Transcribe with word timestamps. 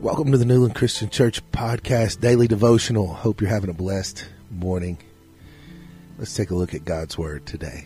Welcome 0.00 0.32
to 0.32 0.38
the 0.38 0.46
Newland 0.46 0.74
Christian 0.74 1.10
Church 1.10 1.42
Podcast 1.52 2.22
Daily 2.22 2.48
Devotional. 2.48 3.06
Hope 3.08 3.42
you're 3.42 3.50
having 3.50 3.68
a 3.68 3.74
blessed 3.74 4.24
morning. 4.50 4.96
Let's 6.16 6.32
take 6.32 6.50
a 6.50 6.54
look 6.54 6.72
at 6.72 6.86
God's 6.86 7.18
Word 7.18 7.44
today. 7.44 7.84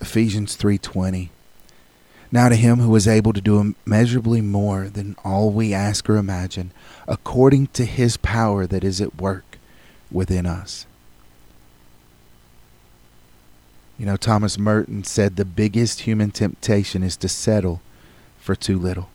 Ephesians 0.00 0.56
3:20 0.56 1.28
Now 2.32 2.48
to 2.48 2.56
him 2.56 2.80
who 2.80 2.96
is 2.96 3.06
able 3.06 3.32
to 3.34 3.40
do 3.40 3.60
immeasurably 3.86 4.40
more 4.40 4.88
than 4.88 5.14
all 5.24 5.52
we 5.52 5.72
ask 5.72 6.10
or 6.10 6.16
imagine 6.16 6.72
according 7.06 7.68
to 7.68 7.84
his 7.84 8.16
power 8.16 8.66
that 8.66 8.82
is 8.82 9.00
at 9.00 9.20
work 9.20 9.58
within 10.10 10.44
us. 10.44 10.86
You 13.96 14.06
know 14.06 14.16
Thomas 14.16 14.58
Merton 14.58 15.04
said 15.04 15.36
the 15.36 15.44
biggest 15.44 16.00
human 16.00 16.32
temptation 16.32 17.04
is 17.04 17.16
to 17.18 17.28
settle 17.28 17.80
for 18.42 18.56
too 18.56 18.76
little. 18.76 19.08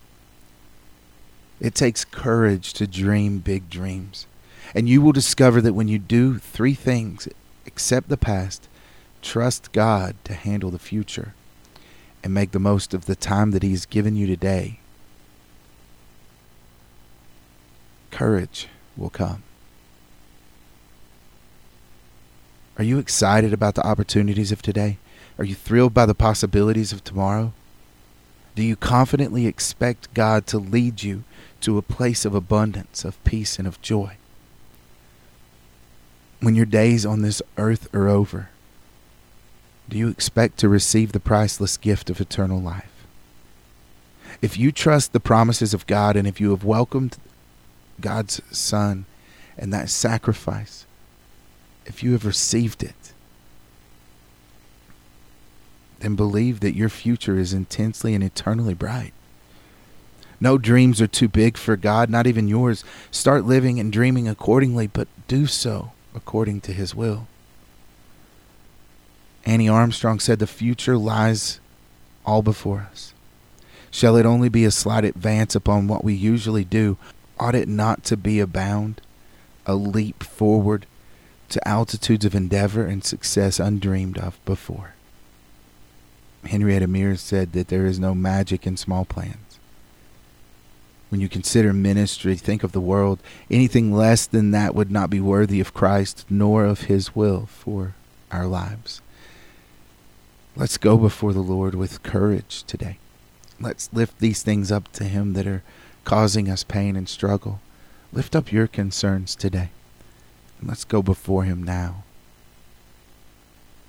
It 1.59 1.75
takes 1.75 2.05
courage 2.05 2.71
to 2.73 2.87
dream 2.87 3.39
big 3.39 3.69
dreams. 3.69 4.25
And 4.73 4.87
you 4.87 5.01
will 5.01 5.11
discover 5.11 5.59
that 5.61 5.73
when 5.73 5.87
you 5.87 5.99
do 5.99 6.37
three 6.37 6.73
things 6.73 7.27
accept 7.65 8.09
the 8.09 8.17
past, 8.17 8.67
trust 9.21 9.71
God 9.73 10.15
to 10.23 10.33
handle 10.33 10.71
the 10.71 10.79
future, 10.79 11.33
and 12.23 12.33
make 12.33 12.51
the 12.51 12.59
most 12.59 12.93
of 12.93 13.05
the 13.05 13.15
time 13.15 13.51
that 13.51 13.63
He 13.63 13.71
has 13.71 13.85
given 13.85 14.15
you 14.15 14.27
today, 14.27 14.79
courage 18.11 18.67
will 18.95 19.09
come. 19.09 19.43
Are 22.77 22.83
you 22.83 22.97
excited 22.99 23.51
about 23.51 23.75
the 23.75 23.85
opportunities 23.85 24.51
of 24.51 24.61
today? 24.61 24.97
Are 25.37 25.45
you 25.45 25.55
thrilled 25.55 25.93
by 25.93 26.05
the 26.05 26.15
possibilities 26.15 26.93
of 26.93 27.03
tomorrow? 27.03 27.53
Do 28.57 28.63
you 28.63 28.75
confidently 28.75 29.45
expect 29.45 30.11
God 30.15 30.47
to 30.47 30.57
lead 30.57 31.03
you 31.03 31.23
to 31.61 31.77
a 31.77 31.83
place 31.83 32.25
of 32.25 32.33
abundance, 32.33 33.05
of 33.05 33.23
peace, 33.23 33.59
and 33.59 33.67
of 33.67 33.79
joy? 33.83 34.17
When 36.39 36.55
your 36.55 36.65
days 36.65 37.05
on 37.05 37.21
this 37.21 37.39
earth 37.59 37.87
are 37.93 38.07
over, 38.07 38.49
do 39.87 39.95
you 39.95 40.07
expect 40.07 40.57
to 40.57 40.69
receive 40.69 41.11
the 41.11 41.19
priceless 41.19 41.77
gift 41.77 42.09
of 42.09 42.19
eternal 42.19 42.59
life? 42.59 43.05
If 44.41 44.57
you 44.57 44.71
trust 44.71 45.13
the 45.13 45.19
promises 45.19 45.75
of 45.75 45.85
God 45.85 46.15
and 46.15 46.27
if 46.27 46.41
you 46.41 46.49
have 46.49 46.63
welcomed 46.63 47.17
God's 48.01 48.41
Son 48.49 49.05
and 49.55 49.71
that 49.71 49.87
sacrifice, 49.87 50.87
if 51.85 52.01
you 52.01 52.13
have 52.13 52.25
received 52.25 52.81
it, 52.81 53.13
then 55.99 56.15
believe 56.15 56.59
that 56.59 56.75
your 56.75 56.89
future 56.89 57.37
is 57.37 57.53
intensely 57.53 58.13
and 58.13 58.23
eternally 58.23 58.73
bright. 58.73 59.13
No 60.39 60.57
dreams 60.57 61.01
are 61.01 61.07
too 61.07 61.27
big 61.27 61.57
for 61.57 61.75
God, 61.75 62.09
not 62.09 62.27
even 62.27 62.47
yours. 62.47 62.83
Start 63.09 63.45
living 63.45 63.79
and 63.79 63.91
dreaming 63.91 64.27
accordingly, 64.27 64.87
but 64.87 65.07
do 65.27 65.47
so 65.47 65.91
according 66.13 66.61
to 66.61 66.73
His 66.73 66.93
will. 66.93 67.27
Annie 69.45 69.69
Armstrong 69.69 70.19
said, 70.19 70.39
The 70.39 70.47
future 70.47 70.97
lies 70.97 71.59
all 72.25 72.41
before 72.41 72.87
us. 72.91 73.13
Shall 73.89 74.15
it 74.15 74.25
only 74.25 74.49
be 74.49 74.65
a 74.65 74.71
slight 74.71 75.05
advance 75.05 75.55
upon 75.55 75.87
what 75.87 76.03
we 76.03 76.13
usually 76.13 76.65
do? 76.65 76.97
Ought 77.39 77.55
it 77.55 77.67
not 77.67 78.03
to 78.05 78.17
be 78.17 78.39
a 78.39 78.47
bound, 78.47 79.01
a 79.65 79.73
leap 79.73 80.21
forward 80.23 80.85
to 81.49 81.65
altitudes 81.67 82.25
of 82.25 82.35
endeavor 82.35 82.85
and 82.85 83.03
success 83.03 83.59
undreamed 83.59 84.17
of 84.17 84.43
before? 84.45 84.96
Henrietta 86.45 86.87
Mears 86.87 87.21
said 87.21 87.53
that 87.53 87.67
there 87.67 87.85
is 87.85 87.99
no 87.99 88.15
magic 88.15 88.65
in 88.65 88.77
small 88.77 89.05
plans. 89.05 89.59
When 91.09 91.21
you 91.21 91.29
consider 91.29 91.71
ministry, 91.73 92.35
think 92.35 92.63
of 92.63 92.73
the 92.73 92.81
world. 92.81 93.19
Anything 93.49 93.93
less 93.93 94.25
than 94.25 94.51
that 94.51 94.75
would 94.75 94.91
not 94.91 95.09
be 95.09 95.21
worthy 95.21 95.59
of 95.59 95.73
Christ 95.73 96.25
nor 96.29 96.65
of 96.65 96.81
His 96.81 97.15
will 97.15 97.45
for 97.45 97.95
our 98.31 98.45
lives. 98.45 99.01
Let's 100.55 100.77
go 100.77 100.97
before 100.97 101.33
the 101.33 101.39
Lord 101.39 101.75
with 101.75 102.03
courage 102.03 102.63
today. 102.63 102.97
Let's 103.59 103.89
lift 103.93 104.19
these 104.19 104.43
things 104.43 104.71
up 104.71 104.91
to 104.93 105.05
Him 105.05 105.33
that 105.33 105.47
are 105.47 105.63
causing 106.03 106.49
us 106.49 106.63
pain 106.63 106.95
and 106.95 107.07
struggle. 107.07 107.61
Lift 108.11 108.35
up 108.35 108.51
your 108.51 108.67
concerns 108.67 109.35
today. 109.35 109.69
And 110.59 110.67
let's 110.67 110.83
go 110.83 111.01
before 111.01 111.43
Him 111.43 111.63
now 111.63 112.03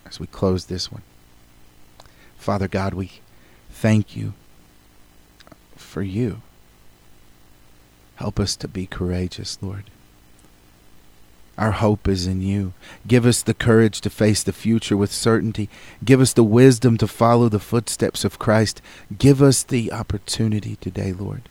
as 0.06 0.20
we 0.20 0.26
close 0.26 0.66
this 0.66 0.90
one. 0.92 1.02
Father 2.38 2.68
God, 2.68 2.94
we 2.94 3.20
thank 3.70 4.16
you 4.16 4.32
for 5.76 6.02
you. 6.02 6.40
Help 8.16 8.40
us 8.40 8.56
to 8.56 8.68
be 8.68 8.86
courageous, 8.86 9.58
Lord. 9.60 9.84
Our 11.56 11.72
hope 11.72 12.06
is 12.06 12.26
in 12.26 12.40
you. 12.40 12.72
Give 13.06 13.26
us 13.26 13.42
the 13.42 13.52
courage 13.52 14.00
to 14.02 14.10
face 14.10 14.44
the 14.44 14.52
future 14.52 14.96
with 14.96 15.12
certainty. 15.12 15.68
Give 16.04 16.20
us 16.20 16.32
the 16.32 16.44
wisdom 16.44 16.96
to 16.98 17.08
follow 17.08 17.48
the 17.48 17.58
footsteps 17.58 18.24
of 18.24 18.38
Christ. 18.38 18.80
Give 19.18 19.42
us 19.42 19.64
the 19.64 19.92
opportunity 19.92 20.76
today, 20.76 21.12
Lord, 21.12 21.42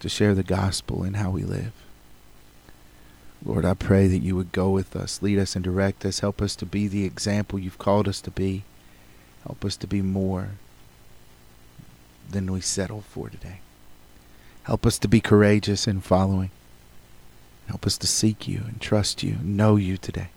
to 0.00 0.08
share 0.08 0.34
the 0.34 0.42
gospel 0.42 1.04
in 1.04 1.14
how 1.14 1.30
we 1.30 1.44
live. 1.44 1.72
Lord, 3.44 3.64
I 3.64 3.74
pray 3.74 4.08
that 4.08 4.22
you 4.22 4.34
would 4.36 4.52
go 4.52 4.70
with 4.70 4.94
us, 4.96 5.22
lead 5.22 5.38
us, 5.38 5.54
and 5.54 5.64
direct 5.64 6.04
us. 6.04 6.20
Help 6.20 6.42
us 6.42 6.56
to 6.56 6.66
be 6.66 6.88
the 6.88 7.04
example 7.04 7.58
you've 7.58 7.78
called 7.78 8.08
us 8.08 8.20
to 8.22 8.30
be. 8.30 8.64
Help 9.44 9.64
us 9.64 9.76
to 9.78 9.86
be 9.86 10.02
more 10.02 10.50
than 12.30 12.50
we 12.50 12.60
settle 12.60 13.02
for 13.02 13.28
today. 13.28 13.60
Help 14.64 14.86
us 14.86 14.98
to 15.00 15.08
be 15.08 15.20
courageous 15.20 15.88
in 15.88 16.00
following. 16.00 16.50
Help 17.66 17.86
us 17.86 17.98
to 17.98 18.06
seek 18.06 18.46
you 18.46 18.62
and 18.66 18.80
trust 18.80 19.22
you, 19.22 19.32
and 19.32 19.56
know 19.56 19.76
you 19.76 19.96
today. 19.96 20.28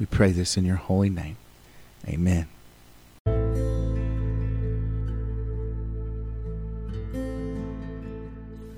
We 0.00 0.06
pray 0.06 0.32
this 0.32 0.56
in 0.56 0.64
your 0.64 0.76
holy 0.76 1.10
name. 1.10 1.36
Amen. 2.08 2.48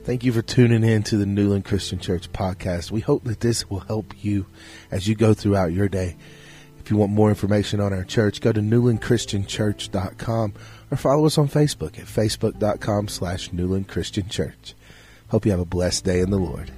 Thank 0.04 0.22
you 0.22 0.32
for 0.32 0.42
tuning 0.42 0.84
in 0.84 1.02
to 1.04 1.16
the 1.16 1.24
Newland 1.24 1.64
Christian 1.64 1.98
Church 1.98 2.30
podcast. 2.30 2.90
We 2.90 3.00
hope 3.00 3.24
that 3.24 3.40
this 3.40 3.70
will 3.70 3.80
help 3.80 4.12
you 4.22 4.44
as 4.90 5.08
you 5.08 5.14
go 5.14 5.32
throughout 5.32 5.72
your 5.72 5.88
day. 5.88 6.16
If 6.84 6.90
you 6.90 6.98
want 6.98 7.12
more 7.12 7.30
information 7.30 7.80
on 7.80 7.94
our 7.94 8.04
church, 8.04 8.42
go 8.42 8.52
to 8.52 8.60
newlandchristianchurch.com 8.60 10.52
or 10.90 10.96
follow 10.98 11.24
us 11.24 11.38
on 11.38 11.48
Facebook 11.48 11.98
at 11.98 12.04
facebook.com 12.04 13.08
slash 13.08 13.48
newlandchristianchurch. 13.48 14.74
Hope 15.28 15.46
you 15.46 15.52
have 15.52 15.60
a 15.60 15.64
blessed 15.64 16.04
day 16.04 16.20
in 16.20 16.28
the 16.28 16.36
Lord. 16.36 16.70